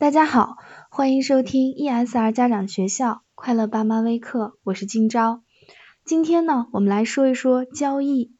[0.00, 0.56] 大家好，
[0.88, 5.42] 欢迎收听 ESR 家长学校快乐爸妈微课，我是今朝。
[6.06, 8.34] 今天呢，我们来说一说交易。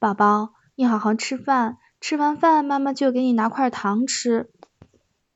[0.00, 4.50] 宝宝，你好好吃饭，吃完饭妈妈就给你拿块糖吃。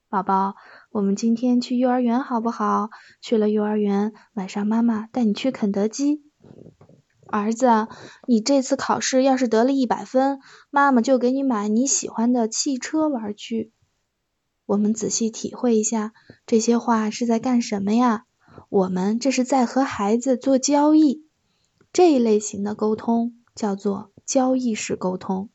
[0.08, 0.56] 宝宝，
[0.90, 2.90] 我们今天去幼儿园好不好？
[3.22, 6.24] 去了幼儿园，晚上妈妈带你去肯德基。
[7.28, 7.86] 儿子，
[8.26, 10.40] 你这次考试要是得了一百分，
[10.70, 13.72] 妈妈就给你买你喜欢的汽车玩具。
[14.66, 16.12] 我们仔细体会一下，
[16.46, 18.24] 这些话是在干什么呀？
[18.68, 21.24] 我们这是在和孩子做交易。
[21.92, 25.48] 这一类型的沟通叫做交易式沟通。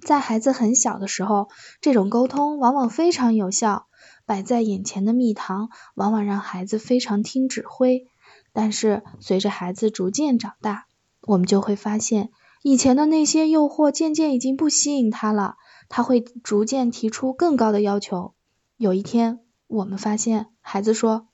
[0.00, 1.48] 在孩子很小的时候，
[1.80, 3.86] 这种沟通往往非常有效。
[4.24, 8.06] 摆在眼前的蜜糖，往往让孩子非常听指挥。
[8.52, 10.86] 但是随着孩子逐渐长大，
[11.22, 12.30] 我们就会发现，
[12.62, 15.56] 以前的那些诱惑渐渐已经不吸引他了。
[15.88, 18.32] 他会逐渐提出更高的要求。
[18.78, 21.28] 有一天，我们发现孩子说：“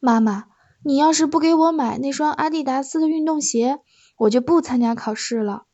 [0.00, 0.46] 妈妈，
[0.82, 3.80] 你要是不给我买那双阿迪达斯的运动鞋，
[4.16, 5.64] 我就不参加考试了。”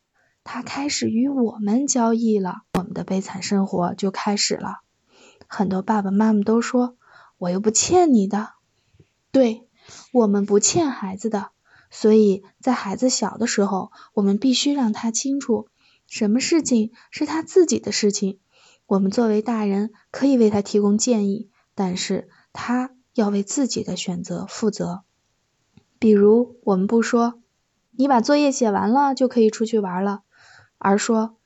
[0.43, 4.81] 他开始与我们交易了，我们的悲惨生活就开始了。
[5.47, 6.97] 很多爸爸妈妈都说
[7.39, 8.51] ：“我又不欠你的。”
[9.31, 9.69] 对，
[10.13, 11.51] 我们不欠孩子的。
[11.91, 15.69] 所以在孩子小的时候，我们必须让他清楚。
[16.07, 18.39] 什么事情是他自己的事情？
[18.87, 25.03] 我们作为大人可以为他提供建议，但是他要为自己的选择负责。
[25.99, 27.41] 比如，我们不说
[27.93, 30.23] 你把作业写完了就可以出去玩了，
[30.77, 31.37] 而说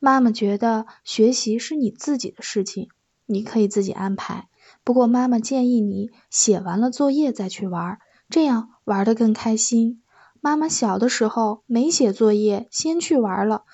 [0.00, 2.88] 妈妈觉得学习是你自己的事情，
[3.26, 4.48] 你可以自己安排。
[4.82, 7.98] 不过妈妈建议你写完了作业再去玩，
[8.30, 10.02] 这样玩的更开心。
[10.40, 13.64] 妈妈小的时候没写作业，先去玩了。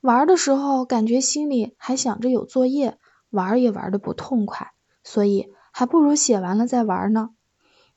[0.00, 2.98] 玩的时候感觉心里还想着有作业，
[3.30, 4.72] 玩也玩的不痛快，
[5.04, 7.30] 所以还不如写完了再玩呢。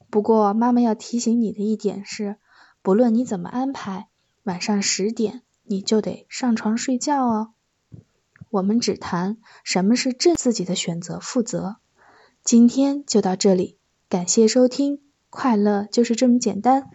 [0.09, 2.37] 不过妈妈要提醒你的一点是，
[2.81, 4.09] 不论你怎么安排，
[4.43, 7.49] 晚上十点你就得上床睡觉哦。
[8.49, 11.77] 我们只谈什么是正自己的选择负责。
[12.43, 13.77] 今天就到这里，
[14.09, 16.89] 感谢收听，快乐就是这么简单。